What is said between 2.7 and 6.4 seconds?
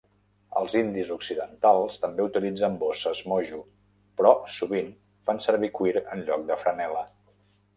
bosses mojo, però sovint fan servir cuir en